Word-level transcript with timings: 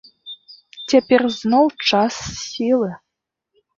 Цяпер 0.93 1.21
зноў 1.39 1.65
час 1.91 2.13
сілы. 2.43 2.91